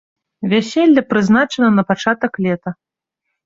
Вяселле 0.53 1.01
прызначана 1.11 1.69
на 1.77 1.83
пачатак 1.91 2.33
лета. 2.49 2.69